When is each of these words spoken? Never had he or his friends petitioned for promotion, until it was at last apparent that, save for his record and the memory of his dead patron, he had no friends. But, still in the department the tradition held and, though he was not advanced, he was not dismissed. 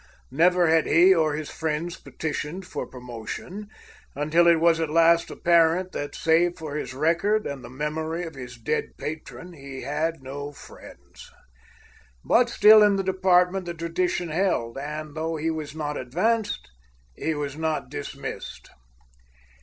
Never 0.31 0.65
had 0.65 0.87
he 0.87 1.13
or 1.13 1.35
his 1.35 1.51
friends 1.51 1.95
petitioned 1.95 2.65
for 2.65 2.87
promotion, 2.87 3.69
until 4.15 4.47
it 4.47 4.55
was 4.59 4.79
at 4.79 4.89
last 4.89 5.29
apparent 5.29 5.91
that, 5.91 6.15
save 6.15 6.57
for 6.57 6.75
his 6.75 6.95
record 6.95 7.45
and 7.45 7.63
the 7.63 7.69
memory 7.69 8.23
of 8.25 8.33
his 8.33 8.57
dead 8.57 8.97
patron, 8.97 9.53
he 9.53 9.81
had 9.83 10.23
no 10.23 10.53
friends. 10.53 11.29
But, 12.25 12.49
still 12.49 12.81
in 12.81 12.95
the 12.95 13.03
department 13.03 13.67
the 13.67 13.75
tradition 13.75 14.29
held 14.29 14.75
and, 14.75 15.13
though 15.13 15.35
he 15.35 15.51
was 15.51 15.75
not 15.75 15.97
advanced, 15.97 16.71
he 17.15 17.35
was 17.35 17.55
not 17.55 17.91
dismissed. 17.91 18.71